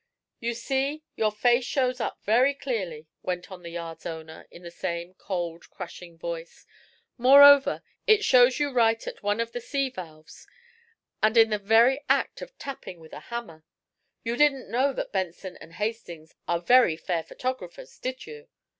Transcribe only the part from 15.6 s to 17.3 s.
Hastings are very fair